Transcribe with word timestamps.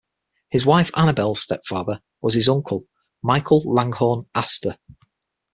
His 0.49 0.65
wife 0.65 0.89
Annabel's 0.95 1.41
stepfather 1.41 2.01
was 2.23 2.33
his 2.33 2.49
uncle 2.49 2.85
Michael 3.21 3.61
Langhorne 3.71 4.25
Astor. 4.33 4.79